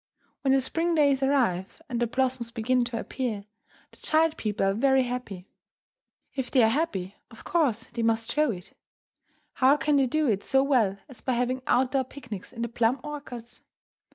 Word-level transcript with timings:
When 0.41 0.51
the 0.53 0.61
spring 0.61 0.95
days 0.95 1.21
arrive 1.21 1.79
and 1.87 1.99
the 1.99 2.07
blossoms 2.07 2.49
begin 2.49 2.83
to 2.85 2.97
appear, 2.99 3.45
the 3.91 3.97
child 3.97 4.35
people 4.35 4.65
are 4.65 4.73
very 4.73 5.03
happy. 5.03 5.47
If 6.33 6.49
they 6.49 6.63
are 6.63 6.69
happy, 6.71 7.17
of 7.29 7.43
course 7.43 7.83
they 7.83 8.01
must 8.01 8.31
show 8.31 8.49
it. 8.49 8.75
How 9.53 9.77
can 9.77 9.97
they 9.97 10.07
do 10.07 10.25
it 10.25 10.43
so 10.43 10.63
well 10.63 10.97
as 11.07 11.21
by 11.21 11.33
having 11.33 11.61
out 11.67 11.91
door 11.91 12.03
picnics 12.03 12.51
in 12.51 12.63
the 12.63 12.67
plum 12.67 12.99
orchards? 13.03 13.61